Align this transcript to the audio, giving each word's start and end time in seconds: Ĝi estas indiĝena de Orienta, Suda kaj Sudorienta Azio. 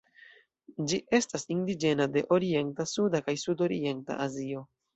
Ĝi 0.91 0.97
estas 1.17 1.45
indiĝena 1.57 2.09
de 2.15 2.25
Orienta, 2.39 2.89
Suda 2.95 3.25
kaj 3.29 3.39
Sudorienta 3.45 4.21
Azio. 4.29 4.69